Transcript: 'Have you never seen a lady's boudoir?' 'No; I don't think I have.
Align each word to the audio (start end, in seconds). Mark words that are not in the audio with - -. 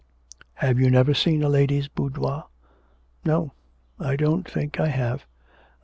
'Have 0.55 0.79
you 0.79 0.89
never 0.89 1.13
seen 1.13 1.43
a 1.43 1.47
lady's 1.47 1.87
boudoir?' 1.87 2.45
'No; 3.23 3.53
I 3.99 4.15
don't 4.15 4.49
think 4.49 4.79
I 4.79 4.87
have. 4.87 5.27